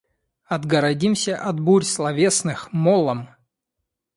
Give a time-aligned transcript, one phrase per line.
[0.45, 3.29] Отгородимся от бурь словесных молом.